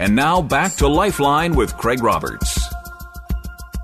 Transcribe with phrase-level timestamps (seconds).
[0.00, 2.58] And now back to Lifeline with Craig Roberts.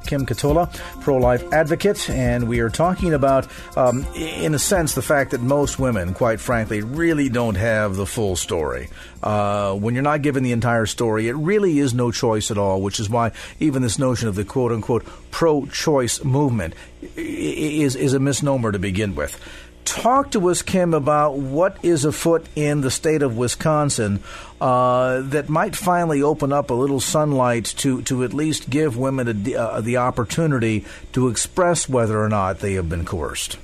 [0.07, 5.03] Kim Katola, pro life advocate, and we are talking about, um, in a sense, the
[5.03, 8.89] fact that most women, quite frankly, really don't have the full story.
[9.23, 12.81] Uh, when you're not given the entire story, it really is no choice at all,
[12.81, 16.73] which is why even this notion of the quote unquote pro choice movement
[17.15, 19.39] is, is a misnomer to begin with
[19.87, 24.23] talk to us, Kim, about what is afoot in the state of Wisconsin
[24.61, 29.29] uh, that might finally open up a little sunlight to, to at least give women
[29.29, 33.59] a, uh, the opportunity to express whether or not they have been coerced.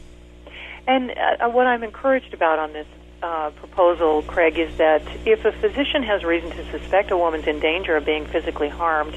[0.86, 2.86] And uh, what I'm encouraged about on this
[3.22, 7.60] uh, proposal, Craig, is that if a physician has reason to suspect a woman's in
[7.60, 9.16] danger of being physically harmed,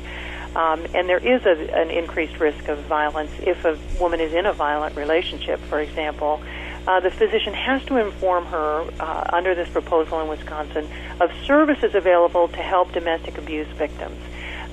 [0.55, 4.45] um, and there is a, an increased risk of violence if a woman is in
[4.45, 6.41] a violent relationship, for example,
[6.87, 10.87] uh, the physician has to inform her uh, under this proposal in Wisconsin
[11.19, 14.21] of services available to help domestic abuse victims.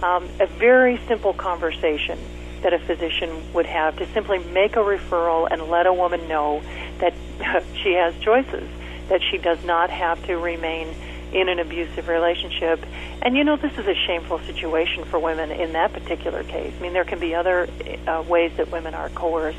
[0.02, 2.18] Um, a very simple conversation
[2.62, 6.62] that a physician would have to simply make a referral and let a woman know
[6.98, 7.14] that
[7.82, 8.68] she has choices,
[9.08, 10.94] that she does not have to remain
[11.32, 12.84] in an abusive relationship.
[13.22, 16.74] And you know, this is a shameful situation for women in that particular case.
[16.78, 17.68] I mean, there can be other
[18.06, 19.58] uh, ways that women are coerced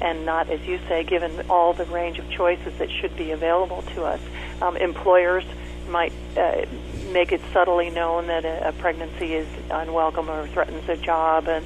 [0.00, 3.82] and not, as you say, given all the range of choices that should be available
[3.94, 4.20] to us.
[4.62, 5.44] Um, employers
[5.88, 6.66] might uh,
[7.12, 11.64] make it subtly known that a, a pregnancy is unwelcome or threatens a job, and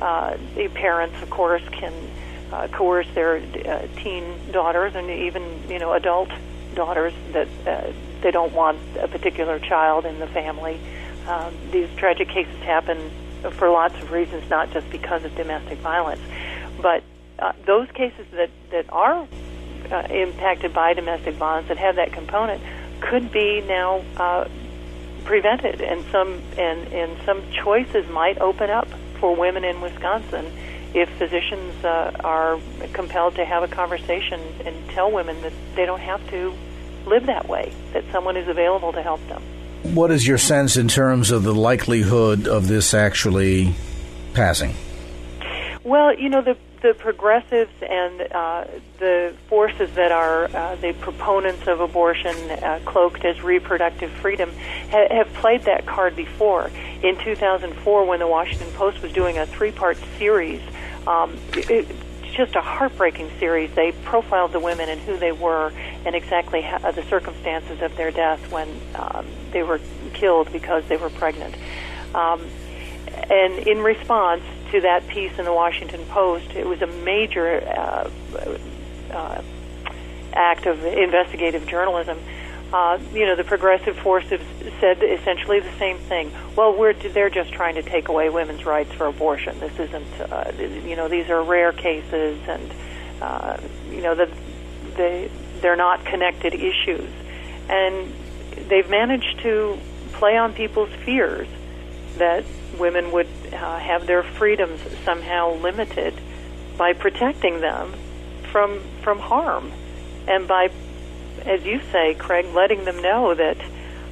[0.00, 1.92] uh, the parents, of course, can
[2.52, 6.30] uh, coerce their uh, teen daughters and even you know adult
[6.74, 10.78] daughters that uh, they don't want a particular child in the family.
[11.26, 13.10] Um, these tragic cases happen
[13.52, 16.20] for lots of reasons, not just because of domestic violence,
[16.80, 17.02] but
[17.38, 19.26] uh, those cases that that are
[19.90, 22.62] uh, impacted by domestic violence that have that component
[23.00, 24.48] could be now uh,
[25.24, 30.50] prevented, and some and and some choices might open up for women in Wisconsin
[30.94, 32.60] if physicians uh, are
[32.92, 36.54] compelled to have a conversation and tell women that they don't have to
[37.06, 39.42] live that way, that someone is available to help them.
[39.94, 43.74] What is your sense in terms of the likelihood of this actually
[44.32, 44.74] passing?
[45.82, 48.64] Well, you know the the progressives and uh,
[48.98, 54.52] the forces that are uh, the proponents of abortion, uh, cloaked as reproductive freedom,
[54.90, 56.70] ha- have played that card before.
[57.02, 60.60] In 2004, when the Washington Post was doing a three-part series,
[61.06, 61.86] um, it,
[62.34, 63.74] just a heartbreaking series.
[63.74, 65.72] They profiled the women and who they were
[66.04, 69.80] and exactly how, the circumstances of their death when um, they were
[70.12, 71.54] killed because they were pregnant.
[72.14, 72.46] Um,
[73.30, 74.42] and in response,
[74.74, 76.50] to that piece in the Washington Post.
[76.50, 78.10] It was a major uh,
[79.12, 79.42] uh,
[80.32, 82.18] act of investigative journalism.
[82.72, 84.40] Uh, you know, the progressive forces
[84.80, 86.32] said essentially the same thing.
[86.56, 89.60] Well, we're they're just trying to take away women's rights for abortion.
[89.60, 92.72] This isn't, uh, you know, these are rare cases, and
[93.22, 93.58] uh,
[93.90, 94.28] you know, the,
[94.96, 95.30] they
[95.60, 97.08] they're not connected issues,
[97.68, 98.12] and
[98.68, 99.78] they've managed to
[100.14, 101.46] play on people's fears
[102.16, 102.44] that
[102.76, 106.14] women would uh, have their freedoms somehow limited
[106.76, 107.94] by protecting them
[108.50, 109.72] from from harm,
[110.26, 110.70] and by,
[111.44, 113.58] as you say, Craig, letting them know that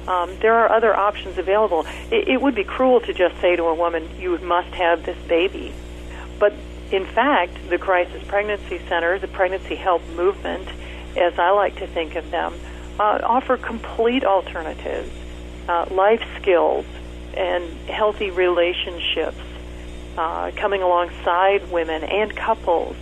[0.07, 1.85] um, there are other options available.
[2.11, 5.17] It, it would be cruel to just say to a woman, "You must have this
[5.27, 5.73] baby,"
[6.39, 6.53] but
[6.91, 10.67] in fact, the crisis pregnancy center, the pregnancy help movement,
[11.17, 12.53] as I like to think of them,
[12.99, 15.11] uh, offer complete alternatives,
[15.67, 16.85] uh, life skills,
[17.35, 19.37] and healthy relationships
[20.17, 22.95] uh, coming alongside women and couples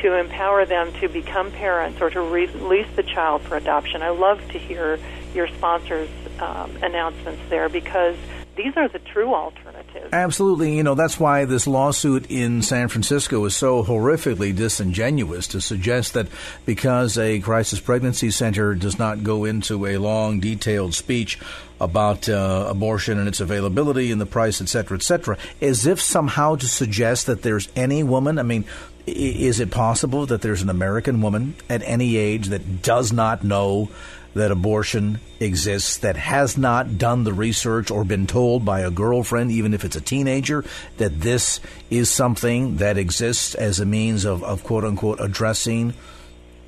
[0.00, 4.02] to empower them to become parents or to release the child for adoption.
[4.02, 4.98] I love to hear
[5.34, 6.08] your sponsors'
[6.40, 8.16] um, announcements there because
[8.56, 9.71] these are the true alternatives.
[10.12, 10.76] Absolutely.
[10.76, 16.14] You know, that's why this lawsuit in San Francisco is so horrifically disingenuous to suggest
[16.14, 16.28] that
[16.66, 21.38] because a crisis pregnancy center does not go into a long, detailed speech
[21.80, 26.00] about uh, abortion and its availability and the price, et cetera, et cetera, as if
[26.00, 28.38] somehow to suggest that there's any woman.
[28.38, 28.64] I mean,
[29.06, 33.88] is it possible that there's an American woman at any age that does not know
[34.34, 39.50] that abortion exists that has not done the research or been told by a girlfriend,
[39.50, 40.64] even if it's a teenager,
[40.96, 45.94] that this is something that exists as a means of, of quote unquote addressing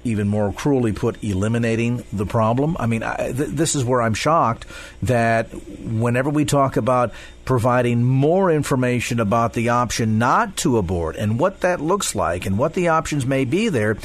[0.04, 2.76] even more cruelly put, eliminating the problem.
[2.78, 4.66] I mean, I, th- this is where I'm shocked
[5.02, 5.46] that
[5.80, 7.12] whenever we talk about
[7.44, 12.58] providing more information about the option not to abort and what that looks like and
[12.58, 13.96] what the options may be there,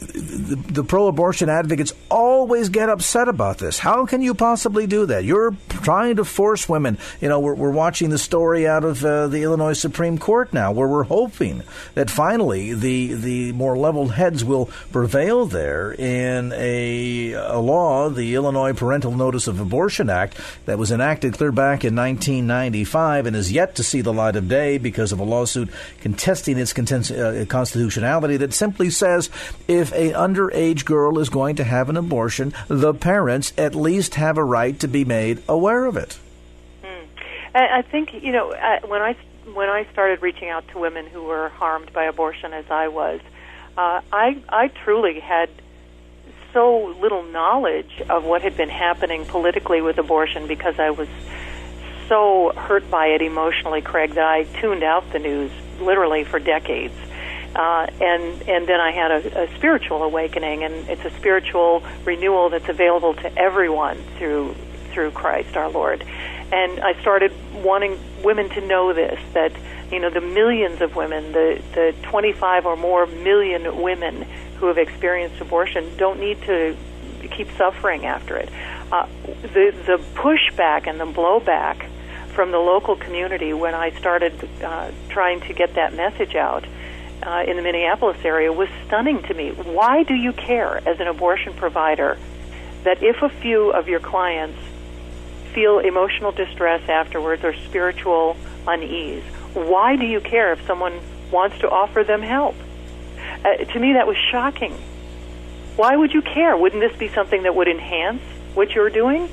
[0.00, 3.78] the, the pro abortion advocates always get upset about this.
[3.78, 5.24] How can you possibly do that?
[5.24, 6.98] You're trying to force women.
[7.20, 10.72] You know, we're, we're watching the story out of uh, the Illinois Supreme Court now,
[10.72, 11.62] where we're hoping
[11.94, 18.34] that finally the, the more leveled heads will prevail there in a, a law, the
[18.34, 23.52] Illinois Parental Notice of Abortion Act, that was enacted clear back in 1995 and is
[23.52, 25.68] yet to see the light of day because of a lawsuit
[26.00, 29.28] contesting its uh, constitutionality that simply says
[29.68, 34.14] if if a underage girl is going to have an abortion, the parents at least
[34.16, 36.18] have a right to be made aware of it.
[36.82, 37.06] Mm.
[37.54, 38.48] I think you know
[38.86, 39.16] when I
[39.52, 43.20] when I started reaching out to women who were harmed by abortion, as I was,
[43.76, 45.50] uh, I I truly had
[46.52, 51.08] so little knowledge of what had been happening politically with abortion because I was
[52.08, 56.94] so hurt by it emotionally, Craig, that I tuned out the news literally for decades
[57.54, 62.48] uh, and and then I had a, a spiritual awakening, and it's a spiritual renewal
[62.48, 64.54] that's available to everyone through
[64.92, 66.04] through Christ our Lord.
[66.52, 69.52] And I started wanting women to know this that
[69.90, 74.26] you know the millions of women, the the 25 or more million women
[74.56, 76.76] who have experienced abortion don't need to
[77.32, 78.48] keep suffering after it.
[78.92, 79.06] Uh,
[79.42, 81.88] the the pushback and the blowback
[82.34, 86.64] from the local community when I started uh, trying to get that message out
[87.22, 89.50] uh, in the Minneapolis area was stunning to me.
[89.50, 92.18] Why do you care as an abortion provider
[92.84, 94.58] that if a few of your clients
[95.52, 98.36] feel emotional distress afterwards or spiritual
[98.66, 99.22] unease,
[99.54, 101.00] why do you care if someone
[101.30, 102.54] wants to offer them help?
[103.44, 104.72] Uh, to me, that was shocking.
[105.76, 106.56] Why would you care?
[106.56, 108.22] Wouldn't this be something that would enhance
[108.54, 109.28] what you're doing?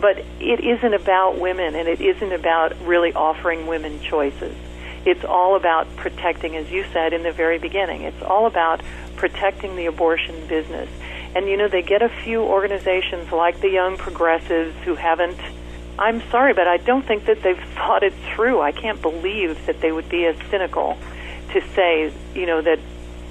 [0.00, 4.56] But it isn't about women, and it isn't about really offering women choices.
[5.04, 8.80] It's all about protecting, as you said in the very beginning, it's all about
[9.16, 10.88] protecting the abortion business.
[11.34, 15.38] And you know, they get a few organizations like the Young Progressives who haven't.
[15.98, 18.60] I'm sorry, but I don't think that they've thought it through.
[18.60, 20.96] I can't believe that they would be as cynical
[21.52, 22.78] to say, you know, that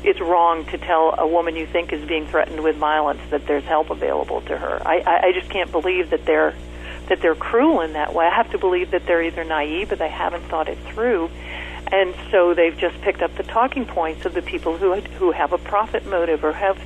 [0.03, 3.63] it's wrong to tell a woman you think is being threatened with violence that there's
[3.63, 4.81] help available to her.
[4.85, 6.53] I, I, I just can't believe that they're
[7.07, 8.25] that they're cruel in that way.
[8.25, 11.29] I have to believe that they're either naive or they haven't thought it through.
[11.91, 15.53] And so they've just picked up the talking points of the people who who have
[15.53, 16.80] a profit motive or have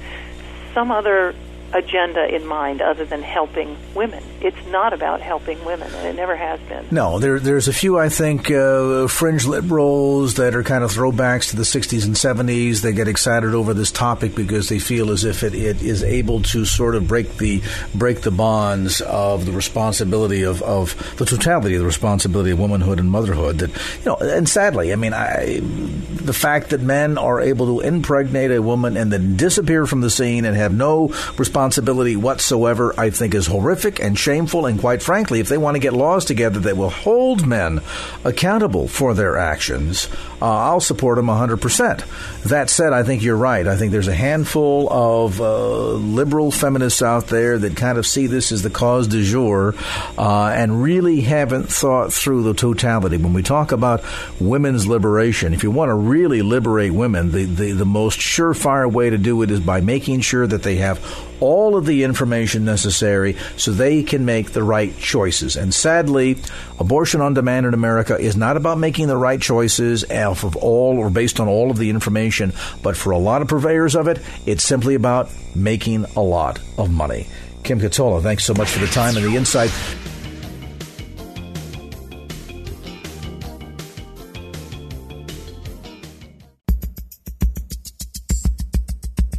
[0.74, 1.34] some other
[1.74, 4.24] agenda in mind other than helping women.
[4.40, 6.86] It's not about helping women, and it never has been.
[6.92, 11.50] No, there, there's a few, I think, uh, fringe liberals that are kind of throwbacks
[11.50, 12.82] to the 60s and 70s.
[12.82, 16.42] They get excited over this topic because they feel as if it, it is able
[16.44, 17.62] to sort of break the
[17.94, 23.00] break the bonds of the responsibility of, of the totality of the responsibility of womanhood
[23.00, 23.60] and motherhood.
[23.60, 27.86] That you know, and sadly, I mean, I, the fact that men are able to
[27.86, 32.94] impregnate a woman and then disappear from the scene and have no responsibility responsibility whatsoever,
[33.00, 34.68] I think is horrific and shameful.
[34.68, 37.82] And quite frankly, if they want to get laws together that will hold men
[38.24, 40.08] accountable for their actions,
[40.40, 42.44] uh, I'll support them 100%.
[42.44, 43.66] That said, I think you're right.
[43.68, 48.28] I think there's a handful of uh, liberal feminists out there that kind of see
[48.28, 49.74] this as the cause du jour
[50.16, 53.18] uh, and really haven't thought through the totality.
[53.18, 54.04] When we talk about
[54.40, 59.10] women's liberation, if you want to really liberate women, the, the, the most surefire way
[59.10, 61.00] to do it is by making sure that they have
[61.40, 65.56] all of the information necessary so they can make the right choices.
[65.56, 66.38] And sadly,
[66.80, 70.98] abortion on demand in America is not about making the right choices off of all
[70.98, 74.20] or based on all of the information, but for a lot of purveyors of it,
[74.46, 77.28] it's simply about making a lot of money.
[77.64, 79.72] Kim Katola, thanks so much for the time and the insight.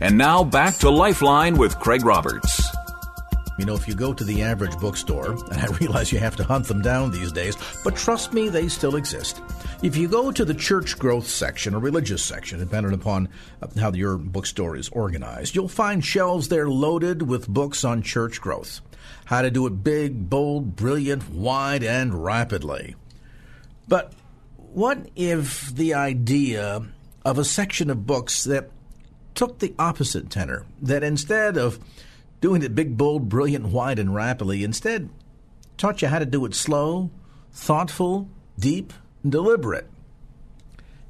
[0.00, 2.62] And now back to Lifeline with Craig Roberts.
[3.58, 6.44] You know, if you go to the average bookstore, and I realize you have to
[6.44, 9.42] hunt them down these days, but trust me, they still exist.
[9.82, 13.28] If you go to the church growth section or religious section, depending upon
[13.60, 18.40] uh, how your bookstore is organized, you'll find shelves there loaded with books on church
[18.40, 18.80] growth.
[19.24, 22.94] How to do it big, bold, brilliant, wide, and rapidly.
[23.88, 24.12] But
[24.56, 26.86] what if the idea
[27.24, 28.70] of a section of books that
[29.38, 31.78] took the opposite tenor, that instead of
[32.40, 34.64] doing it big, bold, brilliant, wide, and rapidly.
[34.64, 35.08] Instead,
[35.76, 37.10] taught you how to do it slow,
[37.52, 38.28] thoughtful,
[38.58, 38.92] deep,
[39.22, 39.88] and deliberate.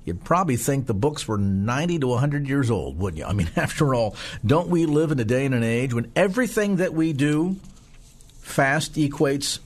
[0.04, 3.24] You'd probably think the books were 90 to 100 years old, wouldn't you?
[3.24, 6.76] I mean, after all, don't we live in a day and an age when everything
[6.76, 7.56] that we do
[8.40, 9.58] fast equates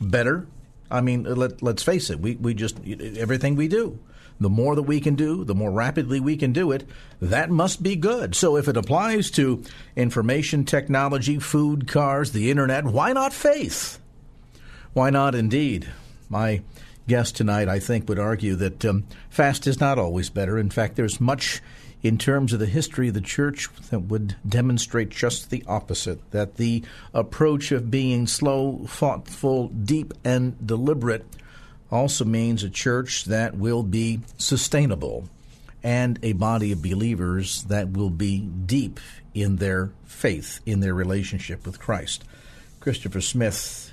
[0.00, 0.46] better?
[0.90, 3.98] I mean, let, let's face it, we, we just, everything we do,
[4.40, 6.88] the more that we can do, the more rapidly we can do it,
[7.20, 8.34] that must be good.
[8.34, 9.62] So if it applies to
[9.94, 13.98] information technology, food, cars, the internet, why not faith?
[14.94, 15.88] Why not indeed?
[16.28, 16.62] My
[17.06, 20.58] guest tonight, I think, would argue that um, fast is not always better.
[20.58, 21.60] In fact, there's much
[22.02, 26.56] in terms of the history of the church that would demonstrate just the opposite that
[26.56, 26.82] the
[27.12, 31.26] approach of being slow, thoughtful, deep, and deliberate
[31.90, 35.28] also means a church that will be sustainable
[35.82, 39.00] and a body of believers that will be deep
[39.34, 42.24] in their faith, in their relationship with Christ.
[42.80, 43.92] Christopher Smith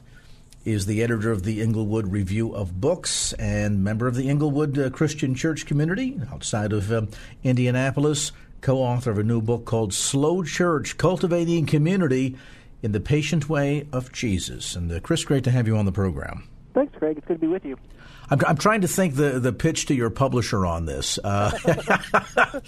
[0.66, 4.90] is the editor of the Englewood Review of Books and member of the Englewood uh,
[4.90, 7.04] Christian Church community outside of uh,
[7.44, 12.36] Indianapolis, co author of a new book called Slow Church Cultivating Community
[12.82, 14.76] in the Patient Way of Jesus.
[14.76, 16.44] And uh, Chris, great to have you on the program.
[16.78, 17.18] Thanks, Craig.
[17.18, 17.76] It's good to be with you.
[18.30, 21.18] I'm, I'm trying to think the, the pitch to your publisher on this.
[21.24, 21.50] Uh,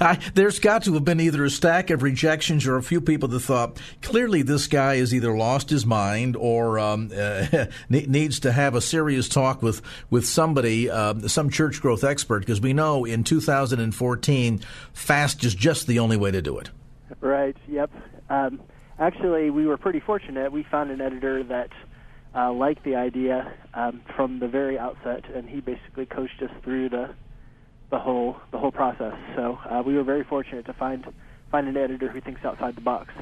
[0.00, 3.28] I, there's got to have been either a stack of rejections or a few people
[3.28, 8.50] that thought clearly this guy has either lost his mind or um, uh, needs to
[8.50, 13.04] have a serious talk with with somebody, uh, some church growth expert, because we know
[13.04, 14.60] in 2014
[14.94, 16.70] fast is just the only way to do it.
[17.20, 17.56] Right.
[17.68, 17.92] Yep.
[18.30, 18.60] Um,
[18.98, 20.50] actually, we were pretty fortunate.
[20.50, 21.70] We found an editor that
[22.38, 26.88] uh, liked the idea um, from the very outset, and he basically coached us through
[26.88, 27.10] the
[27.90, 29.14] the whole the whole process.
[29.34, 31.04] So uh, we were very fortunate to find
[31.50, 33.12] find an editor who thinks outside the box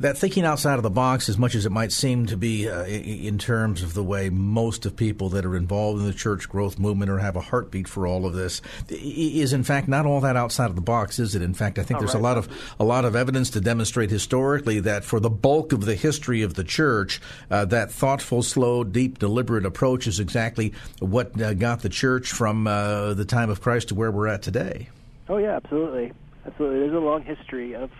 [0.00, 2.84] that thinking outside of the box, as much as it might seem to be uh,
[2.84, 6.78] in terms of the way most of people that are involved in the church growth
[6.78, 10.36] movement or have a heartbeat for all of this, is in fact not all that
[10.36, 11.42] outside of the box, is it?
[11.42, 12.20] In fact, I think there's right.
[12.20, 15.84] a lot of a lot of evidence to demonstrate historically that for the bulk of
[15.84, 21.40] the history of the church, uh, that thoughtful, slow, deep, deliberate approach is exactly what
[21.40, 24.88] uh, got the church from uh, the time of Christ to where we're at today.
[25.28, 26.12] Oh yeah, absolutely,
[26.46, 26.80] absolutely.
[26.80, 27.90] There's a long history of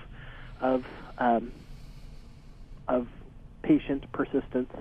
[0.61, 0.85] of
[1.19, 1.53] um,
[2.89, 3.07] of
[3.63, 4.73] patient persistence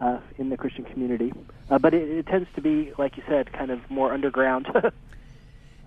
[0.00, 1.32] uh, in the Christian community.
[1.70, 4.68] Uh, but it, it, tends to be, like you said, kind of more underground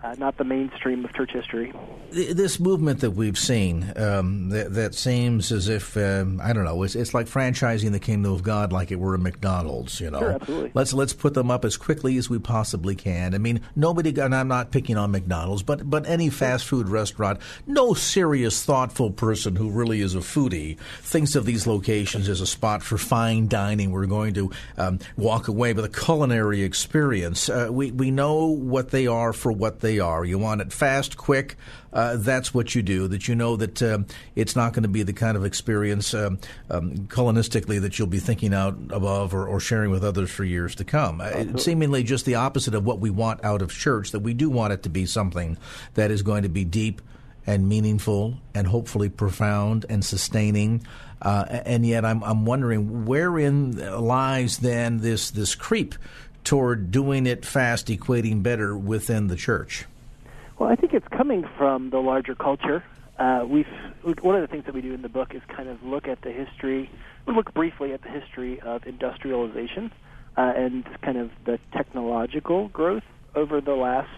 [0.01, 1.73] uh, not the mainstream of church history.
[2.11, 6.83] This movement that we've seen, um, that, that, seems as if um, I don't know,
[6.83, 9.99] it's, it's like franchising the kingdom of God like it were a McDonald's.
[9.99, 10.71] You know, sure, absolutely.
[10.73, 13.35] Let's let's put them up as quickly as we possibly can.
[13.35, 17.39] I mean, nobody, and I'm not picking on McDonald's, but but any fast food restaurant,
[17.67, 22.47] no serious, thoughtful person who really is a foodie thinks of these locations as a
[22.47, 23.91] spot for fine dining.
[23.91, 27.49] We're going to um, walk away with a culinary experience.
[27.49, 30.23] Uh, we we know what they are for what they they are.
[30.23, 31.57] You want it fast, quick.
[31.91, 33.07] Uh, that's what you do.
[33.07, 34.05] That you know that um,
[34.35, 36.37] it's not going to be the kind of experience um,
[36.69, 40.75] um, culinistically that you'll be thinking out above or, or sharing with others for years
[40.75, 41.21] to come.
[41.21, 44.11] Uh, seemingly just the opposite of what we want out of church.
[44.11, 45.57] That we do want it to be something
[45.95, 47.01] that is going to be deep
[47.47, 50.85] and meaningful and hopefully profound and sustaining.
[51.19, 55.95] Uh, and yet, I'm, I'm wondering wherein lies then this this creep
[56.43, 59.85] toward doing it fast, equating better within the church?
[60.57, 62.83] Well, I think it's coming from the larger culture.
[63.17, 63.67] Uh, we've
[64.21, 66.21] one of the things that we do in the book is kind of look at
[66.21, 66.89] the history.
[67.25, 69.91] We look briefly at the history of industrialization
[70.37, 73.03] uh, and kind of the technological growth
[73.35, 74.09] over the last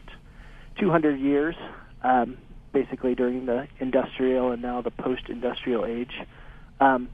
[0.80, 1.56] 200 years,
[2.04, 2.38] um,
[2.74, 6.14] basically during the industrial and now the post-industrial age.
[6.80, 7.10] Um,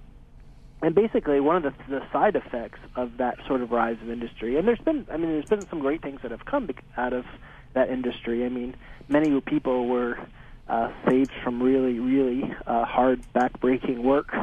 [0.82, 4.58] and basically one of the, the side effects of that sort of rise of industry
[4.58, 7.26] and there's been i mean there's been some great things that have come out of
[7.78, 8.46] that industry.
[8.46, 8.76] I mean
[9.08, 10.18] many people were
[10.68, 14.34] uh, saved from really really uh, hard backbreaking work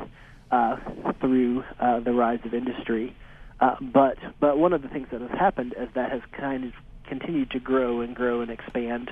[0.50, 0.76] uh,
[1.20, 3.14] through uh, the rise of industry.
[3.60, 6.72] Uh, but but one of the things that has happened as that has kind of
[7.06, 9.10] continued to grow and grow and expand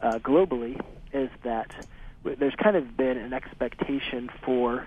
[0.00, 0.80] uh, globally
[1.12, 1.70] is that
[2.38, 4.86] there's kind of been an expectation for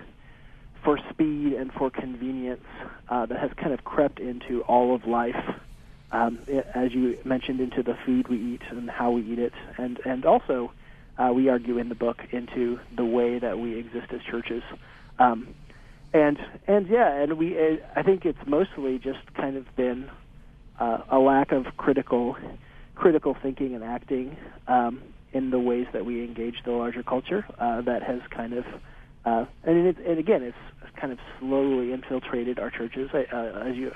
[0.82, 2.64] for speed and for convenience
[3.08, 5.36] uh, that has kind of crept into all of life,
[6.12, 9.52] um, it, as you mentioned, into the food we eat and how we eat it,
[9.78, 10.72] and and also
[11.18, 14.62] uh, we argue in the book into the way that we exist as churches.
[15.18, 15.54] Um,
[16.12, 20.10] and and yeah, and we it, I think it's mostly just kind of been
[20.80, 22.36] uh, a lack of critical
[22.94, 27.80] critical thinking and acting um, in the ways that we engage the larger culture uh,
[27.82, 28.64] that has kind of
[29.24, 30.56] uh, and, it, and again, it's
[31.00, 33.10] kind of slowly infiltrated our churches.
[33.12, 33.92] Uh, as you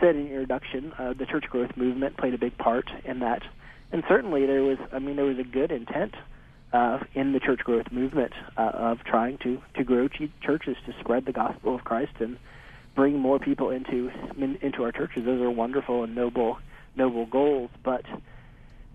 [0.00, 3.42] said in your introduction, uh, the church growth movement played a big part in that,
[3.92, 6.14] and certainly there was, I mean, there was a good intent
[6.72, 10.92] uh, in the church growth movement uh, of trying to to grow ch- churches to
[11.00, 12.36] spread the gospel of Christ and
[12.96, 15.24] bring more people into in, into our churches.
[15.24, 16.58] Those are wonderful and noble
[16.96, 18.04] noble goals, but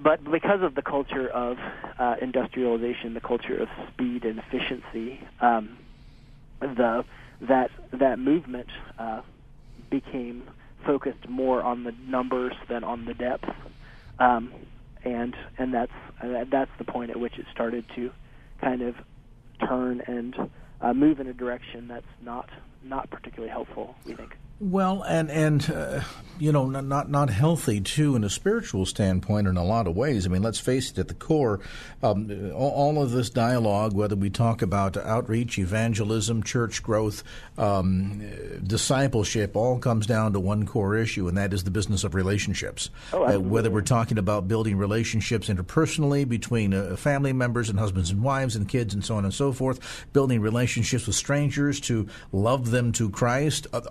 [0.02, 1.58] but because of the culture of
[1.98, 5.78] uh, industrialization, the culture of speed and efficiency, um,
[6.62, 7.04] the
[7.42, 9.22] that that movement uh,
[9.90, 10.44] became
[10.86, 13.50] focused more on the numbers than on the depth,
[14.20, 14.54] um,
[15.04, 15.92] and and that's
[16.22, 18.12] uh, that's the point at which it started to
[18.62, 18.96] kind of
[19.68, 20.36] turn and
[20.82, 22.50] uh, move in a direction that's not
[22.84, 23.96] not particularly helpful.
[24.06, 24.36] We think.
[24.60, 26.02] Well, and and uh,
[26.40, 30.26] you know, not not healthy too in a spiritual standpoint in a lot of ways.
[30.26, 30.98] I mean, let's face it.
[30.98, 31.60] At the core,
[32.02, 37.24] um, all of this dialogue, whether we talk about outreach, evangelism, church growth,
[37.58, 38.22] um,
[38.66, 42.90] discipleship, all comes down to one core issue, and that is the business of relationships.
[43.12, 48.12] Oh, uh, whether we're talking about building relationships interpersonally between uh, family members and husbands
[48.12, 52.08] and wives and kids and so on and so forth, building relationships with strangers to
[52.32, 53.82] love them to Christ, uh,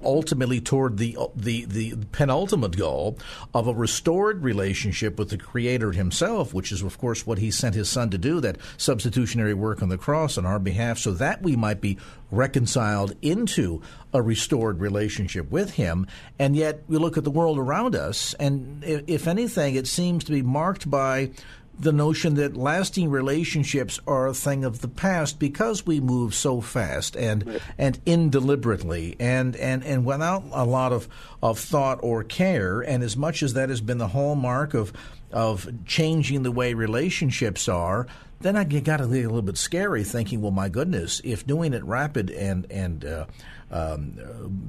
[0.59, 3.19] ultimately toward the, the, the penultimate goal
[3.55, 7.75] of a restored relationship with the Creator Himself, which is, of course, what He sent
[7.75, 11.43] His Son to do, that substitutionary work on the cross on our behalf, so that
[11.43, 11.99] we might be
[12.31, 13.81] reconciled into
[14.13, 16.07] a restored relationship with Him.
[16.39, 20.33] And yet, we look at the world around us, and if anything, it seems to
[20.33, 21.31] be marked by
[21.79, 26.61] the notion that lasting relationships are a thing of the past because we move so
[26.61, 31.09] fast and and indeliberately and, and, and without a lot of,
[31.43, 32.81] of thought or care.
[32.81, 34.93] And as much as that has been the hallmark of
[35.31, 38.07] of changing the way relationships are,
[38.41, 41.75] then I got to get a little bit scary thinking, well, my goodness, if doing
[41.75, 43.27] it rapid and and uh,
[43.71, 44.13] um,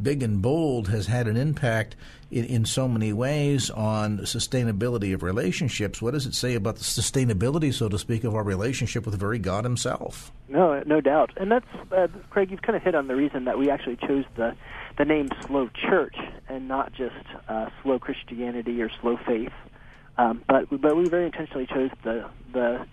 [0.01, 1.95] big and bold has had an impact
[2.31, 6.01] in, in, so many ways on sustainability of relationships.
[6.01, 9.19] What does it say about the sustainability, so to speak, of our relationship with the
[9.19, 10.31] very God Himself?
[10.49, 12.51] No, no doubt, and that's uh, Craig.
[12.51, 14.55] You've kind of hit on the reason that we actually chose the
[14.97, 16.15] the name Slow Church
[16.49, 17.15] and not just
[17.47, 19.53] uh, Slow Christianity or Slow Faith.
[20.17, 22.85] Um, but but we very intentionally chose the the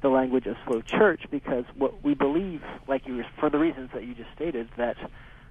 [0.00, 4.04] the language of slow church because what we believe, like you for the reasons that
[4.04, 4.96] you just stated, that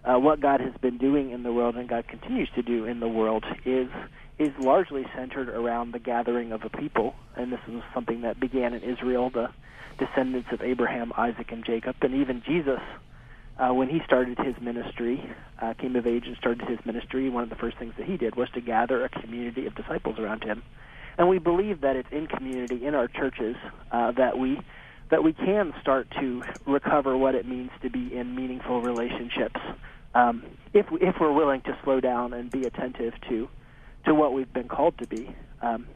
[0.04, 3.00] uh, what God has been doing in the world and God continues to do in
[3.00, 3.90] the world is
[4.38, 8.74] is largely centered around the gathering of a people, and this is something that began
[8.74, 9.50] in Israel, the
[9.98, 12.80] descendants of Abraham, Isaac, and Jacob, and even Jesus.
[13.58, 15.22] Uh, when he started his ministry,
[15.62, 18.16] uh, came of age and started his ministry, one of the first things that he
[18.16, 20.64] did was to gather a community of disciples around him.
[21.18, 23.58] And we believe that it's in community, in our churches,
[23.92, 24.62] uh, that we
[25.10, 29.60] that we can start to recover what it means to be in meaningful relationships
[30.14, 30.44] um,
[30.74, 33.48] if if we're willing to slow down and be attentive to
[34.06, 35.36] to what we've been called to be.
[35.62, 35.88] Um,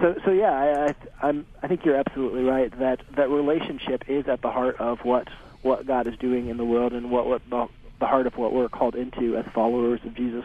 [0.00, 4.26] so so yeah, I, I I'm I think you're absolutely right that that relationship is
[4.28, 5.28] at the heart of what
[5.62, 7.68] what God is doing in the world and what what the,
[8.00, 10.44] the heart of what we're called into as followers of Jesus.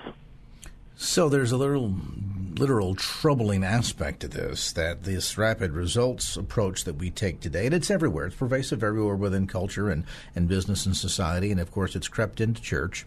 [1.00, 1.94] So there's a little
[2.58, 7.76] literal troubling aspect to this that this rapid results approach that we take today, and
[7.76, 10.06] it's everywhere, it's pervasive everywhere within culture and,
[10.36, 13.06] and business and society, and of course it's crept into church,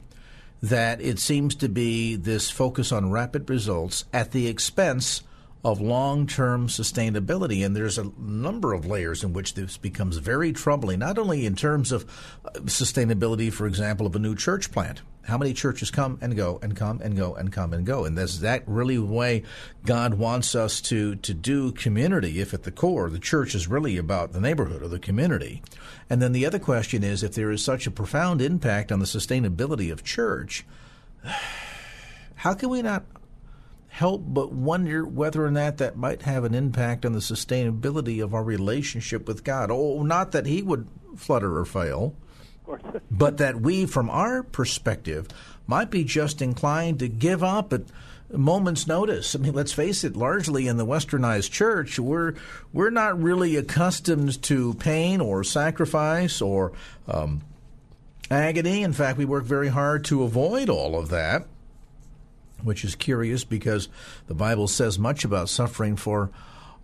[0.63, 5.23] that it seems to be this focus on rapid results at the expense
[5.65, 7.65] of long term sustainability.
[7.65, 11.55] And there's a number of layers in which this becomes very troubling, not only in
[11.55, 12.05] terms of
[12.45, 15.03] uh, sustainability, for example, of a new church plant.
[15.25, 18.05] How many churches come and go and come and go and come and go?
[18.05, 19.45] And is that really the way
[19.85, 23.99] God wants us to, to do community if at the core the church is really
[23.99, 25.63] about the neighborhood or the community?
[26.09, 29.05] And then the other question is if there is such a profound impact on the
[29.05, 30.65] sustainability of church,
[32.37, 33.05] how can we not
[33.91, 38.33] help but wonder whether or not that might have an impact on the sustainability of
[38.33, 39.71] our relationship with God.
[39.71, 42.15] Oh, not that He would flutter or fail,
[43.11, 45.27] but that we, from our perspective,
[45.67, 47.83] might be just inclined to give up at
[48.33, 49.35] moment's notice.
[49.35, 52.35] I mean, let's face it, largely in the westernized church, we're
[52.73, 56.73] we're not really accustomed to pain or sacrifice or
[57.09, 57.43] um,
[58.31, 58.85] agony.
[58.85, 61.49] In fact, we work very hard to avoid all of that
[62.65, 63.89] which is curious because
[64.27, 66.31] the Bible says much about suffering for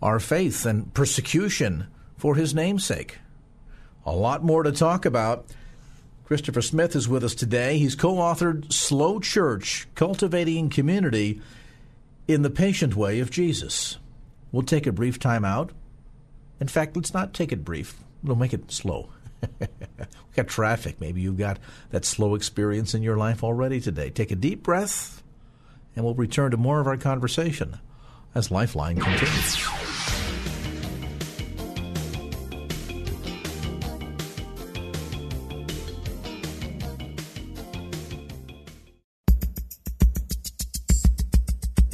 [0.03, 1.87] our faith and persecution
[2.17, 3.19] for his namesake.
[4.05, 5.47] A lot more to talk about.
[6.25, 7.79] Christopher Smith is with us today.
[7.79, 11.41] He's co authored Slow Church Cultivating Community
[12.27, 13.99] in the Patient Way of Jesus.
[14.51, 15.71] We'll take a brief time out.
[16.61, 19.11] In fact, let's not take it brief, we'll make it slow.
[19.61, 19.67] we
[20.35, 21.01] got traffic.
[21.01, 21.59] Maybe you've got
[21.91, 24.11] that slow experience in your life already today.
[24.11, 25.23] Take a deep breath,
[25.97, 27.79] and we'll return to more of our conversation
[28.35, 29.67] as Lifeline continues.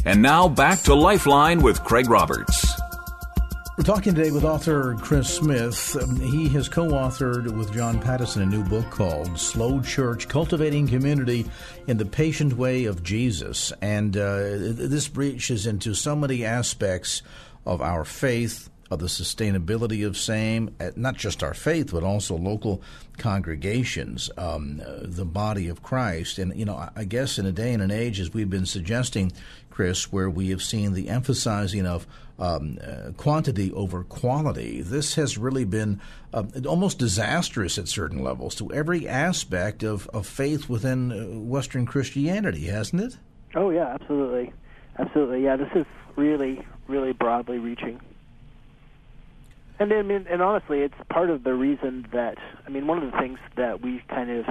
[0.04, 2.61] And now back to Lifeline with Craig Roberts.
[3.78, 5.96] We're talking today with author Chris Smith.
[6.20, 11.46] He has co authored with John Pattison a new book called Slow Church Cultivating Community
[11.86, 13.72] in the Patient Way of Jesus.
[13.80, 17.22] And uh, this reaches into so many aspects
[17.64, 22.36] of our faith, of the sustainability of same, uh, not just our faith, but also
[22.36, 22.82] local
[23.16, 26.38] congregations, um, uh, the body of Christ.
[26.38, 29.32] And, you know, I guess in a day and an age, as we've been suggesting,
[29.70, 32.06] Chris, where we have seen the emphasizing of
[32.38, 34.82] um, uh, quantity over quality.
[34.82, 36.00] This has really been
[36.34, 41.86] uh, almost disastrous at certain levels to every aspect of, of faith within uh, Western
[41.86, 43.16] Christianity, hasn't it?
[43.54, 44.52] Oh, yeah, absolutely.
[44.98, 45.44] Absolutely.
[45.44, 47.98] Yeah, this is really, really broadly reaching.
[49.82, 53.10] And I mean, and honestly, it's part of the reason that I mean, one of
[53.10, 54.46] the things that we kind of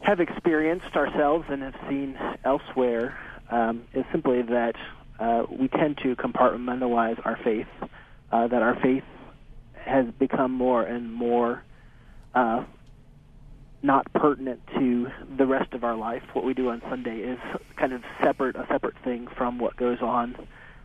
[0.00, 3.16] have experienced ourselves and have seen elsewhere
[3.48, 4.74] um, is simply that
[5.20, 7.68] uh, we tend to compartmentalize our faith.
[8.32, 9.04] Uh, that our faith
[9.74, 11.62] has become more and more
[12.34, 12.64] uh,
[13.82, 16.24] not pertinent to the rest of our life.
[16.32, 17.38] What we do on Sunday is
[17.76, 20.34] kind of separate, a separate thing from what goes on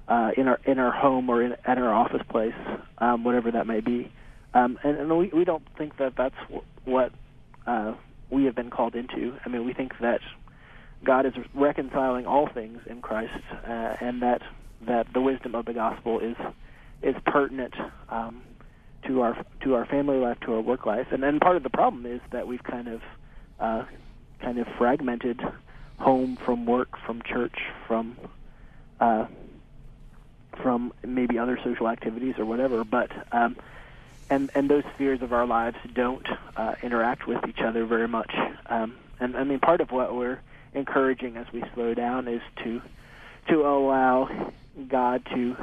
[0.08, 2.54] uh, in our in our home or in, at our office place,
[3.00, 4.12] um, whatever that may be.
[4.54, 7.12] Um, and, and we we don't think that that's w- what
[7.66, 7.94] uh,
[8.30, 9.36] we have been called into.
[9.46, 10.22] I mean, we think that
[11.04, 13.34] God is reconciling all things in Christ,
[13.68, 14.42] uh, and that
[14.86, 16.36] that the wisdom of the gospel is
[17.02, 17.76] is pertinent
[18.10, 18.42] um,
[19.06, 21.70] to our to our family life, to our work life, and then part of the
[21.70, 23.02] problem is that we've kind of
[23.60, 23.84] uh,
[24.42, 25.42] kind of fragmented
[26.00, 28.18] home from work, from church, from
[29.00, 29.26] uh,
[30.62, 33.56] from maybe other social activities or whatever, but um,
[34.30, 38.34] and and those spheres of our lives don't uh, interact with each other very much.
[38.68, 40.40] Um, and I mean, part of what we're
[40.74, 42.82] encouraging as we slow down is to
[43.50, 44.52] to allow
[44.88, 45.56] God to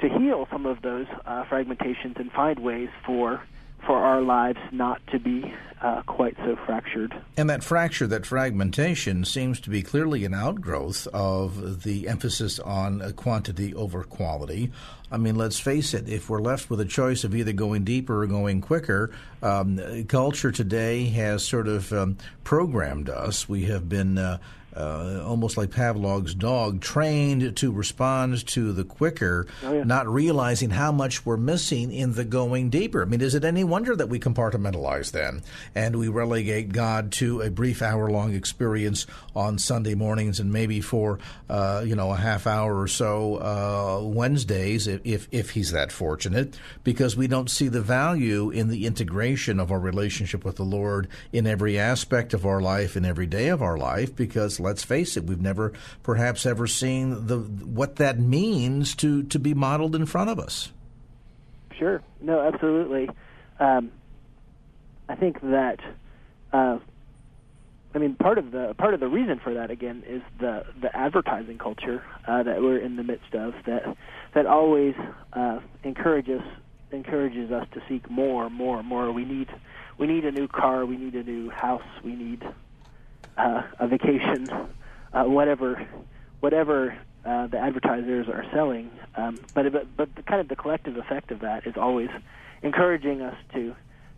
[0.00, 3.42] to heal some of those uh, fragmentations and find ways for
[3.84, 7.14] for our lives not to be uh, quite so fractured.
[7.36, 13.12] And that fracture, that fragmentation, seems to be clearly an outgrowth of the emphasis on
[13.12, 14.72] quantity over quality.
[15.12, 18.22] I mean, let's face it, if we're left with a choice of either going deeper
[18.22, 19.12] or going quicker,
[19.42, 23.48] um, culture today has sort of um, programmed us.
[23.48, 24.38] We have been uh,
[24.76, 29.84] uh, almost like Pavlov's dog, trained to respond to the quicker, oh, yeah.
[29.84, 33.02] not realizing how much we're missing in the going deeper.
[33.02, 35.42] I mean, is it any wonder that we compartmentalize then
[35.74, 40.80] and we relegate God to a brief hour long experience on Sunday mornings and maybe
[40.80, 45.92] for uh, you know a half hour or so uh, Wednesdays if if he's that
[45.92, 50.64] fortunate, because we don't see the value in the integration of our relationship with the
[50.64, 54.84] Lord in every aspect of our life in every day of our life because let's
[54.84, 59.94] face it, we've never perhaps ever seen the what that means to to be modeled
[59.94, 60.72] in front of us.
[61.78, 62.02] Sure.
[62.20, 63.08] No, absolutely.
[63.58, 63.90] Um,
[65.08, 65.80] I think that.
[66.52, 66.78] Uh,
[67.94, 70.94] I mean, part of the part of the reason for that again is the the
[70.94, 73.96] advertising culture uh, that we're in the midst of that
[74.34, 74.94] that always
[75.32, 76.42] uh, encourages
[76.92, 79.10] encourages us to seek more, more, more.
[79.12, 79.48] We need
[79.96, 82.42] we need a new car, we need a new house, we need
[83.36, 84.50] uh, a vacation,
[85.12, 85.86] uh, whatever,
[86.40, 88.90] whatever uh, the advertisers are selling.
[89.16, 92.10] Um, but but but the kind of the collective effect of that is always
[92.62, 93.74] encouraging us to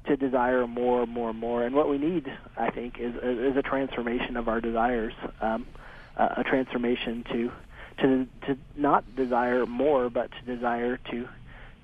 [0.07, 1.65] to desire more, more, more.
[1.65, 2.27] And what we need,
[2.57, 5.67] I think, is is a transformation of our desires, um,
[6.17, 7.53] uh, a transformation to
[8.01, 11.29] to to not desire more, but to desire to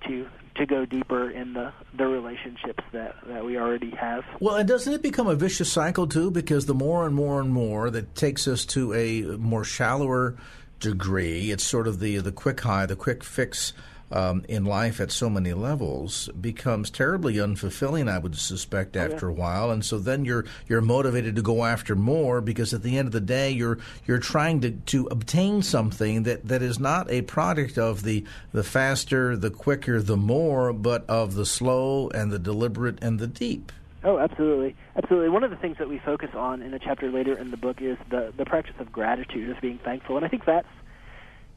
[0.09, 4.25] to to go deeper in the, the relationships that, that we already have.
[4.40, 6.31] Well, and doesn't it become a vicious cycle too?
[6.31, 10.37] Because the more and more and more that takes us to a more shallower
[10.81, 13.73] degree, it's sort of the the quick high, the quick fix
[14.14, 18.09] um, in life at so many levels becomes terribly unfulfilling.
[18.09, 19.37] I would suspect after oh, yeah.
[19.37, 22.96] a while, and so then you're you're motivated to go after more because at the
[22.96, 27.11] end of the day, you're you're trying to, to obtain something that, that is not
[27.11, 32.31] a product of the the faster, the quicker, the more, but of the slow and
[32.31, 33.72] the deliberate and the deep.
[34.05, 35.31] Oh, absolutely, absolutely.
[35.31, 37.83] One of the things that we focus on in a chapter later in the book
[37.83, 40.68] is the the practice of gratitude, of being thankful, and I think that's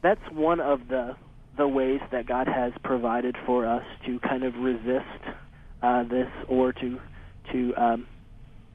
[0.02, 1.14] that's one of the
[1.58, 5.04] the ways that God has provided for us to kind of resist
[5.82, 7.00] uh, this or to
[7.52, 8.06] to um,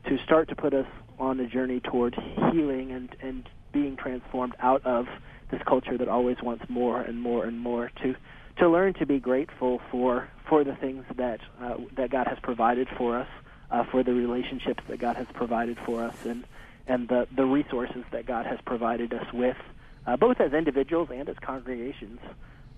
[0.05, 0.85] to start to put us
[1.17, 2.13] on a journey toward
[2.51, 5.07] healing and and being transformed out of
[5.49, 8.15] this culture that always wants more and more and more to
[8.57, 12.87] to learn to be grateful for for the things that uh, that God has provided
[12.97, 13.29] for us,
[13.71, 16.43] uh, for the relationships that God has provided for us, and
[16.85, 19.57] and the the resources that God has provided us with,
[20.05, 22.19] uh, both as individuals and as congregations.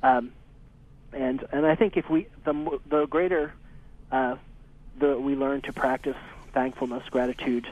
[0.03, 0.31] Um,
[1.13, 3.53] and and I think if we the the greater
[4.11, 4.35] uh,
[4.99, 6.17] the we learn to practice
[6.53, 7.67] thankfulness, gratitude,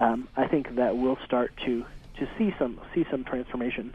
[0.00, 1.84] um, I think that we'll start to
[2.18, 3.94] to see some see some transformation.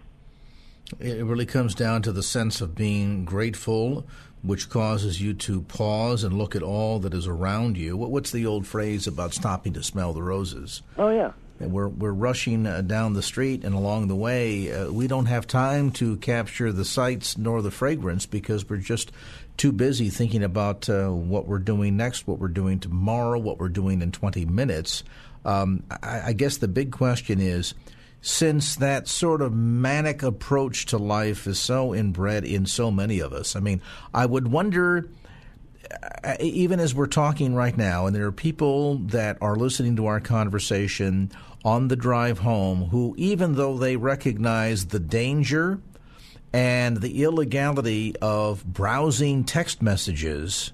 [1.00, 4.08] It really comes down to the sense of being grateful,
[4.42, 7.96] which causes you to pause and look at all that is around you.
[7.96, 10.82] What's the old phrase about stopping to smell the roses?
[10.98, 11.34] Oh yeah.
[11.60, 15.46] We're we're rushing uh, down the street, and along the way, uh, we don't have
[15.46, 19.12] time to capture the sights nor the fragrance because we're just
[19.58, 23.68] too busy thinking about uh, what we're doing next, what we're doing tomorrow, what we're
[23.68, 25.04] doing in 20 minutes.
[25.44, 27.74] Um, I, I guess the big question is
[28.22, 33.34] since that sort of manic approach to life is so inbred in so many of
[33.34, 33.56] us.
[33.56, 33.82] I mean,
[34.14, 35.10] I would wonder,
[36.24, 40.08] uh, even as we're talking right now, and there are people that are listening to
[40.08, 41.32] our conversation
[41.64, 45.80] on the drive home who, even though they recognize the danger
[46.54, 50.72] and the illegality of browsing text messages,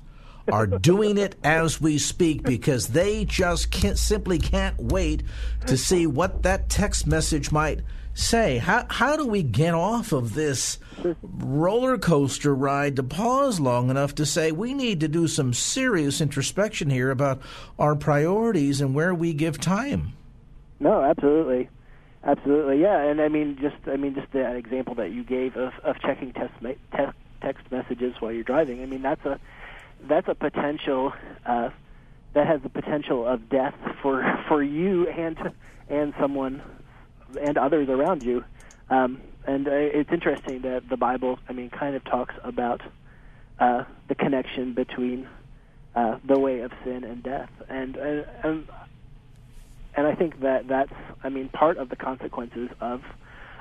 [0.51, 5.23] are doing it as we speak because they just can't, simply can't wait
[5.65, 7.81] to see what that text message might
[8.13, 8.57] say.
[8.57, 10.77] How, how do we get off of this
[11.21, 16.21] roller coaster ride to pause long enough to say we need to do some serious
[16.21, 17.41] introspection here about
[17.77, 20.13] our priorities and where we give time?
[20.85, 21.67] No, absolutely.
[22.23, 25.73] Absolutely, yeah, and I mean, just I mean, just the example that you gave of,
[25.83, 26.55] of checking text,
[26.95, 28.81] text text messages while you're driving.
[28.81, 29.39] I mean, that's a
[30.07, 31.13] that's a potential
[31.45, 31.69] uh,
[32.35, 35.37] that has the potential of death for for you and
[35.89, 36.63] and someone
[37.41, 38.43] and others around you.
[38.89, 42.81] Um, and uh, it's interesting that the Bible, I mean, kind of talks about
[43.59, 45.27] uh, the connection between
[45.95, 48.65] uh, the way of sin and death, and uh, and
[49.95, 53.03] and I think that that's, I mean, part of the consequences of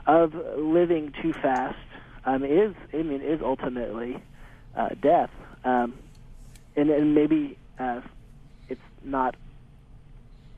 [0.07, 1.79] of living too fast
[2.27, 4.23] um, is, I mean, is ultimately
[4.77, 5.31] uh, death.
[5.64, 5.94] Um,
[6.77, 8.03] and, and maybe uh,
[8.68, 9.35] it's not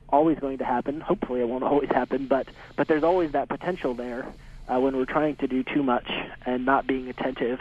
[0.09, 0.99] always going to happen.
[0.99, 4.27] Hopefully, it won't always happen, but but there's always that potential there
[4.67, 6.09] uh, when we're trying to do too much
[6.45, 7.59] and not being attentive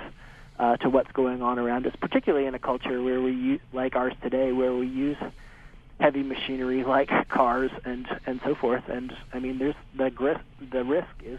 [0.59, 3.95] uh, to what's going on around us, particularly in a culture where we use, like
[3.95, 5.19] ours today, where we use
[6.01, 8.85] heavy machinery like cars and and so forth.
[8.89, 10.41] And I mean, there's the risk.
[10.73, 11.39] The risk is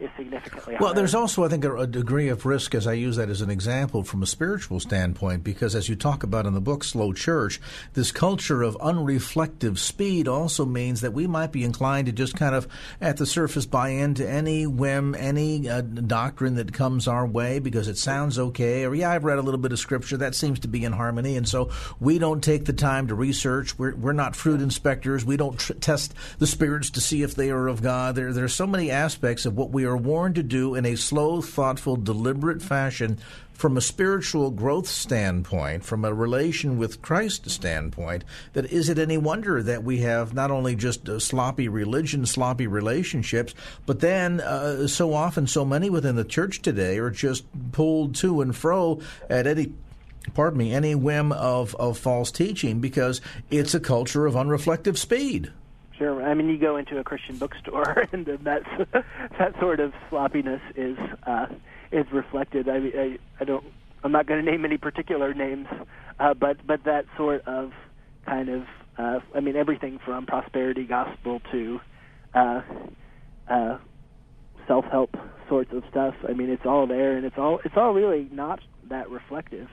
[0.00, 0.82] is significantly higher.
[0.84, 3.40] Well, there's also, I think, a, a, degree of risk, as I use that as
[3.40, 7.12] an example from a spiritual standpoint, because as you talk about in the book, Slow
[7.12, 7.60] Church,
[7.92, 12.54] this culture of unreflective speed also means that we might be inclined to just kind
[12.54, 12.66] of,
[13.00, 17.88] at the surface, buy into any whim, any uh, doctrine that comes our way because
[17.88, 20.68] it sounds okay, or yeah, I've read a little bit of scripture, that seems to
[20.68, 23.78] be in harmony, and so we don't take the time to research.
[23.78, 25.24] We're, we're not fruit inspectors.
[25.24, 28.14] We don't tr- test the spirits to see if they are of God.
[28.14, 30.86] There, there are so many aspects of what we are are warned to do in
[30.86, 33.18] a slow, thoughtful, deliberate fashion
[33.52, 38.24] from a spiritual growth standpoint, from a relation with Christ standpoint,
[38.54, 43.54] that is it any wonder that we have not only just sloppy religion, sloppy relationships,
[43.84, 48.40] but then uh, so often so many within the church today are just pulled to
[48.40, 48.98] and fro
[49.28, 49.72] at any
[50.34, 55.52] pardon me, any whim of, of false teaching because it's a culture of unreflective speed.
[56.00, 56.22] Sure.
[56.22, 58.64] I mean, you go into a Christian bookstore, and that's
[59.38, 61.46] that sort of sloppiness is uh,
[61.92, 62.68] is reflected.
[62.70, 63.64] I, I I don't.
[64.02, 65.66] I'm not going to name any particular names,
[66.18, 67.72] uh, but but that sort of
[68.24, 68.62] kind of.
[68.96, 71.80] Uh, I mean, everything from prosperity gospel to
[72.34, 72.60] uh,
[73.48, 73.78] uh,
[74.66, 75.10] self-help
[75.48, 76.14] sorts of stuff.
[76.28, 79.68] I mean, it's all there, and it's all it's all really not that reflective.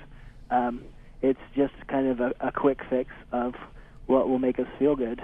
[0.52, 0.84] Um,
[1.22, 3.54] it's just kind of a, a quick fix of
[4.08, 5.22] what will make us feel good.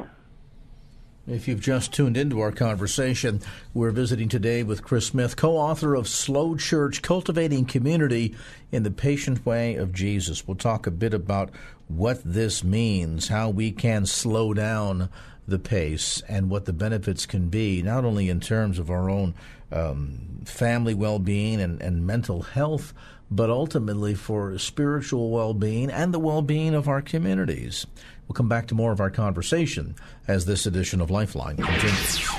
[1.25, 3.39] If you've just tuned into our conversation,
[3.73, 8.35] we're visiting today with Chris Smith, co author of Slow Church Cultivating Community
[8.73, 10.45] in the Patient Way of Jesus.
[10.45, 11.49] We'll talk a bit about
[11.87, 15.07] what this means, how we can slow down
[15.47, 19.33] the pace, and what the benefits can be, not only in terms of our own
[19.71, 22.93] um, family well being and, and mental health,
[23.31, 27.87] but ultimately for spiritual well being and the well being of our communities.
[28.27, 29.95] We'll come back to more of our conversation
[30.27, 32.29] as this edition of Lifeline continues.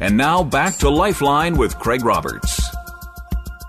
[0.00, 2.61] And now back to Lifeline with Craig Roberts.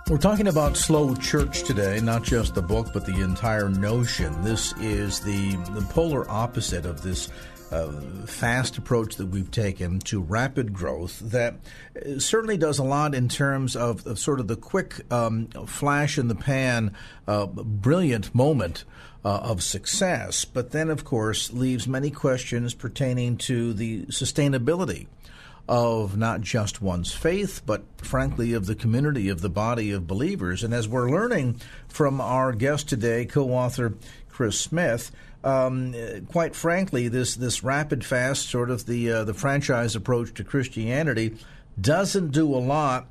[0.09, 4.43] We're talking about slow church today, not just the book, but the entire notion.
[4.43, 7.29] This is the, the polar opposite of this
[7.71, 7.89] uh,
[8.25, 11.55] fast approach that we've taken to rapid growth that
[11.95, 16.17] uh, certainly does a lot in terms of, of sort of the quick um, flash
[16.17, 16.93] in the pan,
[17.25, 18.83] uh, brilliant moment.
[19.25, 25.07] Uh, of success, but then, of course, leaves many questions pertaining to the sustainability
[25.67, 30.63] of not just one's faith, but frankly of the community, of the body of believers.
[30.63, 33.93] And as we're learning from our guest today, co author
[34.29, 35.11] Chris Smith,
[35.43, 35.93] um,
[36.29, 41.35] quite frankly, this, this rapid fast, sort of the, uh, the franchise approach to Christianity,
[41.79, 43.07] doesn't do a lot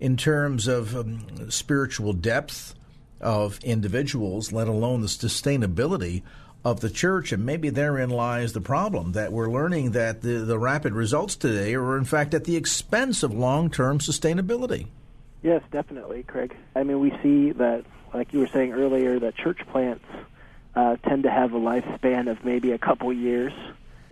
[0.00, 2.74] in terms of um, spiritual depth
[3.20, 6.22] of individuals, let alone the sustainability
[6.64, 7.32] of the church.
[7.32, 11.74] And maybe therein lies the problem that we're learning that the, the rapid results today
[11.74, 14.86] are, in fact, at the expense of long term sustainability.
[15.42, 16.56] Yes, definitely, Craig.
[16.76, 20.04] I mean, we see that, like you were saying earlier, that church plants
[20.76, 23.52] uh, tend to have a lifespan of maybe a couple years.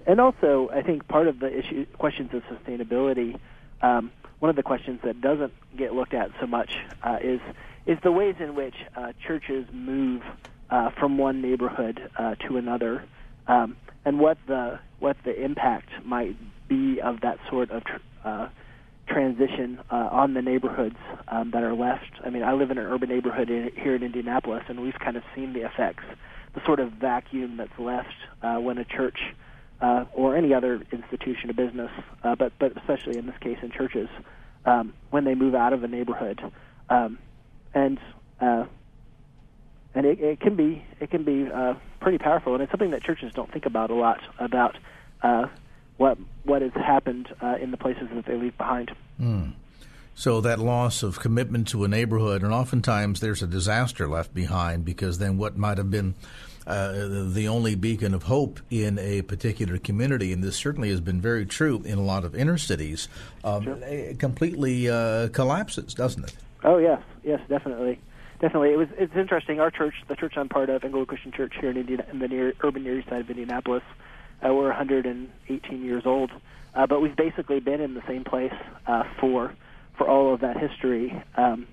[0.06, 3.38] And also, I think part of the issue, questions of sustainability,
[3.80, 4.10] um,
[4.40, 7.40] one of the questions that doesn't get looked at so much uh, is
[7.86, 10.22] is the ways in which uh, churches move
[10.70, 13.04] uh, from one neighborhood uh, to another,
[13.46, 16.36] um, and what the what the impact might
[16.68, 18.48] be of that sort of tr- uh,
[19.08, 20.96] transition uh, on the neighborhoods
[21.28, 22.12] um, that are left.
[22.24, 25.16] I mean, I live in an urban neighborhood in, here in Indianapolis, and we've kind
[25.16, 26.04] of seen the effects,
[26.54, 29.18] the sort of vacuum that's left uh, when a church
[29.80, 31.90] uh, or any other institution of business,
[32.22, 34.08] uh, but but especially in this case in churches,
[34.64, 36.40] um, when they move out of a neighborhood,
[36.90, 37.18] um,
[37.74, 37.98] and
[38.40, 38.64] uh,
[39.94, 43.02] and it, it can be it can be uh, pretty powerful, and it's something that
[43.02, 44.76] churches don't think about a lot about
[45.22, 45.46] uh,
[45.96, 48.92] what what has happened uh, in the places that they leave behind.
[49.20, 49.52] Mm.
[50.14, 54.84] So that loss of commitment to a neighborhood, and oftentimes there's a disaster left behind
[54.84, 56.14] because then what might have been
[56.66, 56.92] uh,
[57.32, 61.46] the only beacon of hope in a particular community, and this certainly has been very
[61.46, 63.08] true in a lot of inner cities,
[63.44, 64.14] um, sure.
[64.18, 66.36] completely uh, collapses, doesn't it?
[66.62, 67.98] Oh yes, yes, definitely
[68.40, 68.72] definitely.
[68.72, 68.88] It was.
[68.98, 69.60] It's interesting.
[69.60, 72.28] Our church, the church I'm part of, Englewood Christian Church here in Indiana, in the
[72.28, 73.82] near urban near east side of Indianapolis,
[74.44, 76.30] uh, we're 118 years old,
[76.74, 78.52] uh, but we've basically been in the same place
[78.86, 79.54] uh, for
[79.96, 81.22] for all of that history.
[81.36, 81.66] Um,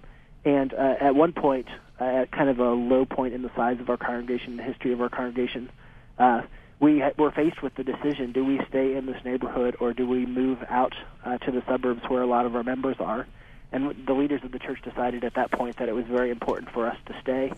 [0.45, 1.67] and uh, at one point,
[1.99, 4.93] uh, at kind of a low point in the size of our congregation, the history
[4.93, 5.69] of our congregation,
[6.19, 6.41] uh,
[6.79, 10.07] we ha- were faced with the decision: do we stay in this neighborhood or do
[10.07, 10.93] we move out
[11.25, 13.27] uh, to the suburbs where a lot of our members are?
[13.71, 16.71] And the leaders of the church decided at that point that it was very important
[16.71, 17.51] for us to stay.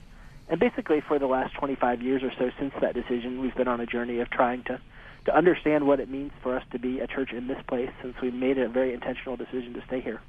[0.48, 3.80] And basically, for the last 25 years or so since that decision, we've been on
[3.80, 4.80] a journey of trying to
[5.26, 8.16] to understand what it means for us to be a church in this place since
[8.22, 10.22] we made a very intentional decision to stay here.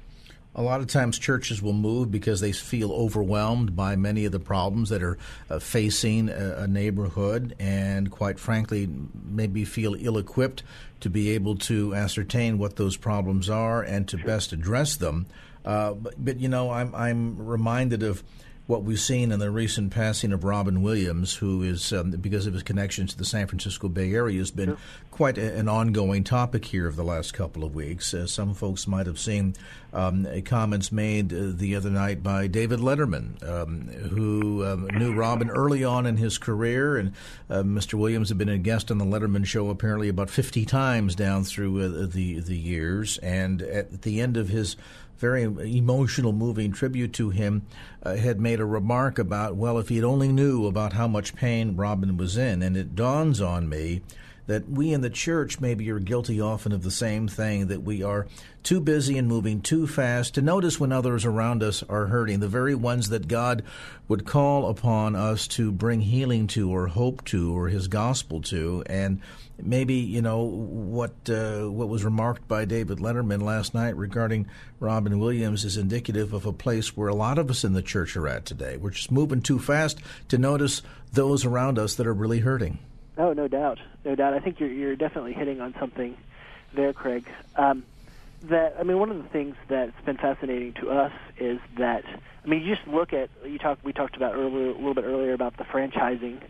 [0.53, 4.39] A lot of times, churches will move because they feel overwhelmed by many of the
[4.39, 5.17] problems that are
[5.49, 8.89] uh, facing a, a, neighborhood, and quite frankly,
[9.25, 10.63] maybe feel ill equipped
[10.99, 14.27] to be able to ascertain what those problems are and to sure.
[14.27, 15.25] best address them.
[15.65, 18.23] Uh, but, but, you know, I'm I'm reminded of
[18.71, 22.53] what we've seen in the recent passing of Robin Williams, who is um, because of
[22.53, 24.77] his connections to the San Francisco Bay Area, has been sure.
[25.11, 28.13] quite a, an ongoing topic here of the last couple of weeks.
[28.13, 29.55] Uh, some folks might have seen
[29.91, 35.49] um, comments made uh, the other night by David Letterman, um, who um, knew Robin
[35.49, 37.11] early on in his career, and
[37.49, 37.95] uh, Mr.
[37.95, 41.81] Williams had been a guest on the Letterman show apparently about 50 times down through
[41.81, 44.77] uh, the the years, and at the end of his
[45.21, 47.61] very emotional, moving tribute to him,
[48.03, 51.77] uh, had made a remark about, well, if he'd only knew about how much pain
[51.77, 52.61] Robin was in.
[52.61, 54.01] And it dawns on me
[54.47, 58.03] that we in the church maybe are guilty often of the same thing that we
[58.03, 58.27] are
[58.63, 62.47] too busy and moving too fast to notice when others around us are hurting, the
[62.47, 63.63] very ones that God
[64.07, 68.83] would call upon us to bring healing to or hope to or his gospel to.
[68.85, 69.21] And
[69.61, 74.47] maybe, you know, what uh, what was remarked by David Letterman last night regarding
[74.79, 78.15] Robin Williams is indicative of a place where a lot of us in the church
[78.15, 78.77] are at today.
[78.77, 80.81] We're just moving too fast to notice
[81.13, 82.79] those around us that are really hurting.
[83.17, 84.33] Oh, no doubt, no doubt.
[84.33, 86.15] I think you're you're definitely hitting on something
[86.73, 87.27] there, Craig.
[87.55, 87.83] Um,
[88.43, 92.03] that I mean, one of the things that's been fascinating to us is that
[92.43, 95.03] I mean, you just look at you talk we talked about earlier a little bit
[95.03, 96.41] earlier about the franchising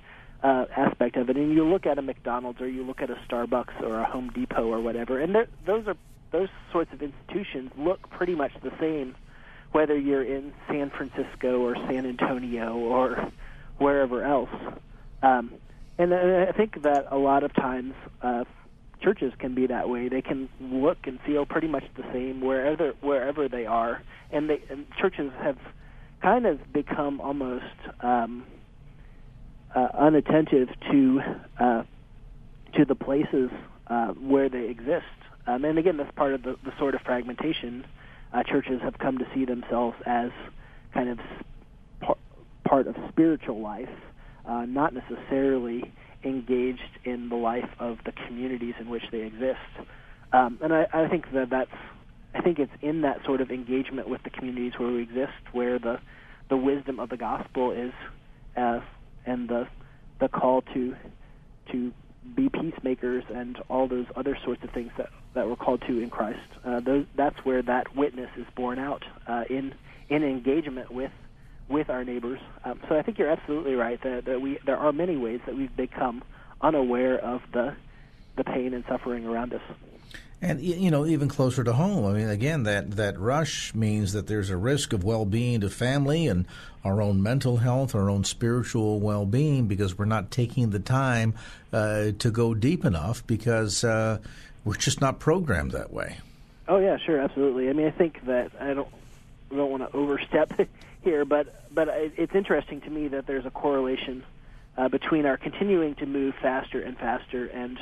[0.43, 3.15] uh, aspect of it, and you look at a McDonald's or you look at a
[3.27, 5.35] Starbucks or a Home Depot or whatever, and
[5.65, 5.97] those are
[6.31, 9.15] those sorts of institutions look pretty much the same,
[9.71, 13.31] whether you're in San Francisco or San Antonio or
[13.77, 14.49] wherever else.
[15.21, 15.51] Um,
[16.01, 18.43] and I think that a lot of times uh,
[19.01, 20.09] churches can be that way.
[20.09, 24.59] They can look and feel pretty much the same wherever wherever they are, and, they,
[24.69, 25.57] and churches have
[26.21, 27.65] kind of become almost
[28.01, 28.45] um,
[29.75, 31.19] uh, unattentive to
[31.59, 31.83] uh,
[32.75, 33.49] to the places
[33.87, 35.05] uh, where they exist.
[35.47, 37.85] Um, and again, that's part of the, the sort of fragmentation.
[38.33, 40.29] Uh, churches have come to see themselves as
[40.93, 41.19] kind of
[42.01, 42.17] par-
[42.67, 43.89] part of spiritual life,
[44.45, 45.91] uh, not necessarily
[46.23, 49.59] engaged in the life of the communities in which they exist.
[50.33, 51.71] Um, and I, I think that that's
[52.33, 55.79] I think it's in that sort of engagement with the communities where we exist where
[55.79, 55.99] the
[56.49, 57.93] the wisdom of the gospel is
[58.55, 58.79] uh,
[59.25, 59.67] and the
[60.19, 60.95] the call to
[61.71, 61.91] to
[62.35, 66.09] be peacemakers and all those other sorts of things that that we're called to in
[66.09, 66.39] Christ.
[66.65, 69.73] Uh, those, that's where that witness is borne out uh, in
[70.09, 71.11] in engagement with
[71.71, 72.39] with our neighbors.
[72.63, 75.55] Um, so I think you're absolutely right that, that we there are many ways that
[75.55, 76.23] we've become
[76.61, 77.75] unaware of the
[78.35, 79.61] the pain and suffering around us.
[80.41, 82.05] And you know, even closer to home.
[82.05, 86.27] I mean, again, that that rush means that there's a risk of well-being to family
[86.27, 86.47] and
[86.83, 91.35] our own mental health, our own spiritual well-being, because we're not taking the time
[91.71, 94.17] uh, to go deep enough because uh,
[94.65, 96.17] we're just not programmed that way.
[96.67, 97.69] Oh yeah, sure, absolutely.
[97.69, 98.87] I mean, I think that I don't
[99.51, 100.53] I don't want to overstep
[101.01, 104.23] here, but but it's interesting to me that there's a correlation
[104.77, 107.77] uh, between our continuing to move faster and faster and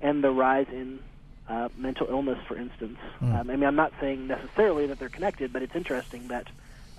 [0.00, 1.00] and the rise in
[1.48, 2.98] uh, mental illness, for instance.
[3.20, 3.40] Mm.
[3.40, 6.46] Um, I mean, I'm not saying necessarily that they're connected, but it's interesting that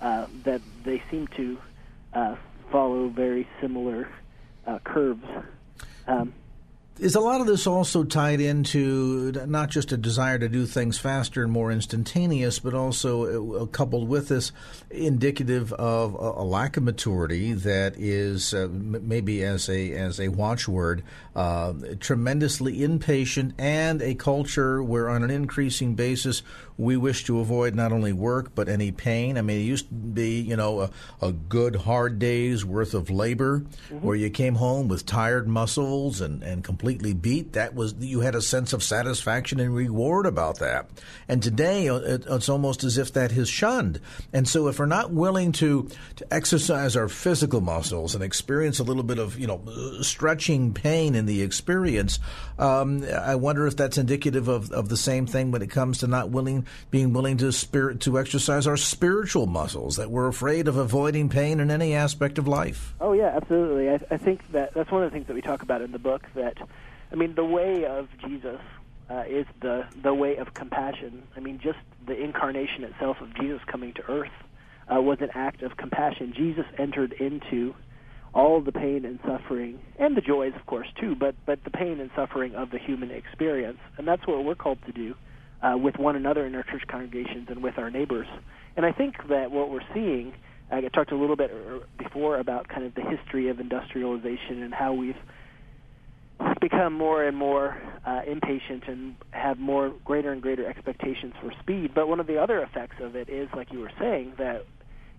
[0.00, 1.58] uh, that they seem to
[2.12, 2.36] uh,
[2.70, 4.08] follow very similar
[4.66, 5.24] uh, curves.
[6.06, 6.34] Um,
[6.98, 10.98] is a lot of this also tied into not just a desire to do things
[10.98, 14.52] faster and more instantaneous, but also uh, coupled with this
[14.90, 20.28] indicative of a, a lack of maturity that is uh, maybe as a as a
[20.28, 21.02] watchword,
[21.34, 26.42] uh, tremendously impatient, and a culture where on an increasing basis
[26.78, 29.38] we wish to avoid not only work but any pain.
[29.38, 30.90] I mean, it used to be you know a,
[31.22, 33.98] a good hard day's worth of labor mm-hmm.
[34.00, 37.54] where you came home with tired muscles and and completely beat.
[37.54, 40.88] That was you had a sense of satisfaction and reward about that.
[41.28, 44.00] And today uh, it's almost as if that is shunned.
[44.32, 48.84] And so if we're not willing to to exercise our physical muscles and experience a
[48.84, 49.62] little bit of you know
[50.02, 52.18] stretching pain in the experience,
[52.58, 56.06] um, I wonder if that's indicative of, of the same thing when it comes to
[56.06, 60.76] not willing being willing to spirit to exercise our spiritual muscles, that we're afraid of
[60.76, 62.94] avoiding pain in any aspect of life.
[63.00, 63.90] Oh yeah, absolutely.
[63.90, 65.98] I, I think that that's one of the things that we talk about in the
[65.98, 66.22] book.
[66.34, 66.56] That
[67.12, 68.60] I mean, the way of Jesus
[69.10, 71.22] uh, is the the way of compassion.
[71.36, 74.32] I mean, just the incarnation itself of Jesus coming to earth
[74.92, 76.32] uh, was an act of compassion.
[76.34, 77.74] Jesus entered into
[78.34, 82.00] all the pain and suffering and the joys, of course, too, but but the pain
[82.00, 85.14] and suffering of the human experience, and that's what we're called to do
[85.66, 88.28] uh, with one another in our church congregations and with our neighbors.
[88.76, 90.34] And I think that what we're seeing,
[90.70, 91.50] I talked a little bit
[91.98, 95.16] before about kind of the history of industrialization and how we've
[96.60, 101.92] become more and more uh, impatient and have more greater and greater expectations for speed.
[101.94, 104.66] But one of the other effects of it is, like you were saying, that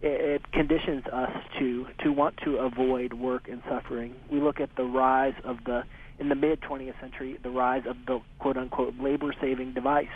[0.01, 4.13] it, it conditions us to to want to avoid work and suffering.
[4.31, 5.83] We look at the rise of the
[6.19, 10.07] in the mid 20th century, the rise of the quote unquote labor saving device.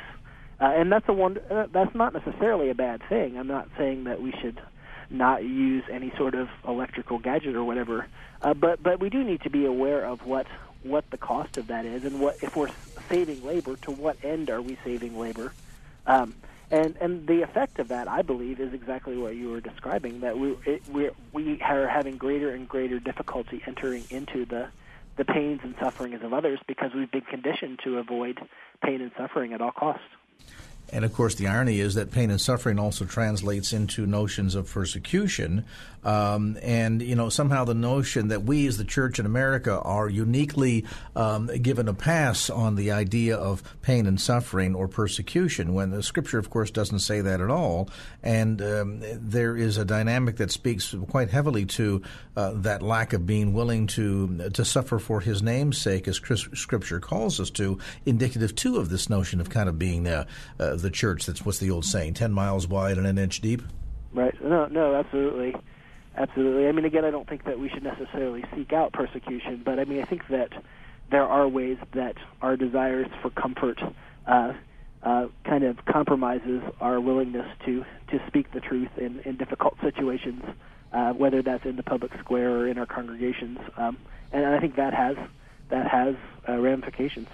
[0.62, 1.40] Uh, and that's a one.
[1.50, 3.38] Uh, that's not necessarily a bad thing.
[3.38, 4.62] I'm not saying that we should
[5.10, 8.08] not use any sort of electrical gadget or whatever.
[8.42, 10.46] Uh, but but we do need to be aware of what
[10.84, 12.70] what the cost of that is, and what if we're
[13.10, 15.52] saving labor, to what end are we saving labor?
[16.06, 16.36] Um,
[16.70, 20.22] and and the effect of that, I believe, is exactly what you were describing.
[20.22, 20.56] That we
[20.92, 24.68] we we are having greater and greater difficulty entering into the
[25.18, 28.40] the pains and sufferings of others because we've been conditioned to avoid
[28.84, 30.06] pain and suffering at all costs.
[30.94, 34.70] And of course, the irony is that pain and suffering also translates into notions of
[34.70, 35.64] persecution.
[36.04, 40.10] Um, and, you know, somehow the notion that we as the church in America are
[40.10, 40.86] uniquely
[41.16, 46.04] um, given a pass on the idea of pain and suffering or persecution, when the
[46.04, 47.90] scripture, of course, doesn't say that at all.
[48.24, 52.02] And um, there is a dynamic that speaks quite heavily to
[52.36, 57.00] uh, that lack of being willing to, to suffer for his name's sake, as scripture
[57.00, 60.26] calls us to, indicative too of this notion of kind of being uh,
[60.60, 63.62] uh, the church that's what's the old saying, 10 miles wide and an inch deep?
[64.14, 64.34] Right.
[64.44, 65.56] No, no, absolutely.
[66.16, 66.68] Absolutely.
[66.68, 69.86] I mean, again, I don't think that we should necessarily seek out persecution, but I
[69.86, 70.52] mean, I think that
[71.10, 73.82] there are ways that our desires for comfort
[74.28, 74.54] uh,
[75.04, 80.44] uh, kind of compromises our willingness to, to speak the truth in, in difficult situations,
[80.94, 83.58] uh, whether that's in the public square or in our congregations.
[83.78, 83.98] Um,
[84.32, 85.16] and I think that has
[85.70, 86.16] that has
[86.48, 87.28] uh, ramifications.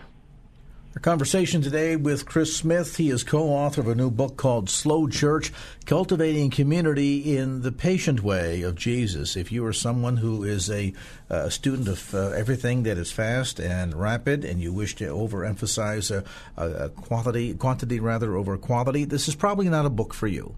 [0.98, 2.98] Our conversation today with Chris Smith.
[2.98, 5.54] He is co author of a new book called Slow Church
[5.86, 9.36] Cultivating Community in the Patient Way of Jesus.
[9.36, 10.96] If you are someone who is a,
[11.30, 16.10] a student of uh, everything that is fast and rapid and you wish to overemphasize
[16.10, 16.24] a,
[16.60, 20.56] a, a quality, quantity rather over quality, this is probably not a book for you.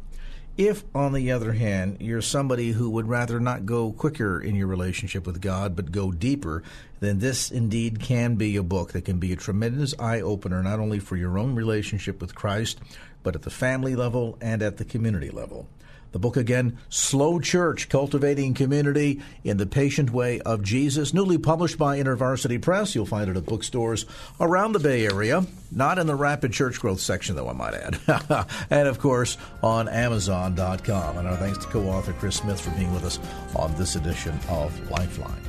[0.60, 4.68] If, on the other hand, you're somebody who would rather not go quicker in your
[4.68, 6.64] relationship with God, but go deeper,
[6.99, 10.82] then this indeed can be a book that can be a tremendous eye opener, not
[10.82, 12.82] only for your own relationship with Christ,
[13.24, 15.66] but at the family level and at the community level.
[16.12, 21.78] The book again, Slow Church Cultivating Community in the Patient Way of Jesus, newly published
[21.78, 22.95] by InterVarsity Press.
[22.95, 24.05] You'll find it at bookstores
[24.39, 28.47] around the Bay Area, not in the rapid church growth section, though, I might add.
[28.70, 31.18] and of course, on Amazon.com.
[31.18, 33.20] And our thanks to co author Chris Smith for being with us
[33.55, 35.48] on this edition of Lifeline.